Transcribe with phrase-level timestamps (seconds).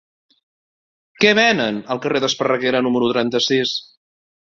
[1.19, 3.79] Què venen al carrer d'Esparreguera número trenta-sis?